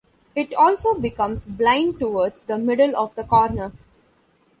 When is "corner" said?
3.23-3.71